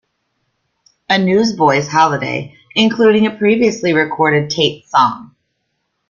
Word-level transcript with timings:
A 1.11 1.19
Newsboys 1.19 1.87
Holiday, 1.87 2.57
including 2.73 3.27
a 3.27 3.37
previously 3.37 3.93
recorded 3.93 4.49
Tait 4.49 4.87
song. 4.87 5.35